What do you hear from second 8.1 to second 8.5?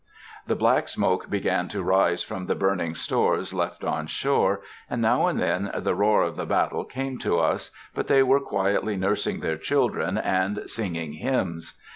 were